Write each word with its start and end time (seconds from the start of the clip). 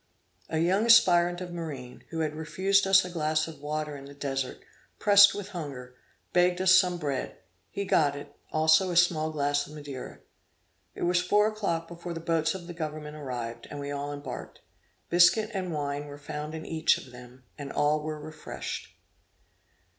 A 0.49 0.57
young 0.57 0.87
aspirant 0.87 1.41
of 1.41 1.53
marine, 1.53 2.03
who 2.09 2.21
had 2.21 2.33
refused 2.33 2.87
us 2.87 3.05
a 3.05 3.09
glass 3.11 3.47
of 3.47 3.61
water 3.61 3.95
in 3.95 4.05
the 4.05 4.15
Desert, 4.15 4.57
pressed 4.97 5.35
with 5.35 5.49
hunger, 5.49 5.93
begged 6.33 6.59
of 6.59 6.63
us 6.63 6.71
some 6.73 6.97
bread; 6.97 7.37
he 7.69 7.85
got 7.85 8.15
it, 8.15 8.35
also 8.51 8.89
a 8.89 8.95
small 8.97 9.29
glass 9.31 9.67
of 9.67 9.73
Madeira. 9.73 10.17
It 10.95 11.03
was 11.03 11.21
four 11.21 11.45
o'clock 11.45 11.87
before 11.87 12.15
the 12.15 12.19
boats 12.19 12.55
of 12.55 12.65
the 12.65 12.73
government 12.73 13.15
arrived, 13.15 13.67
and 13.69 13.79
we 13.79 13.91
all 13.91 14.11
embarked. 14.11 14.61
Biscuit 15.11 15.51
and 15.53 15.71
wine 15.71 16.07
were 16.07 16.17
found 16.17 16.55
in 16.55 16.65
each 16.65 16.97
of 16.97 17.11
them, 17.11 17.43
and 17.55 17.71
all 17.71 18.01
were 18.01 18.19
refreshed. 18.19 18.87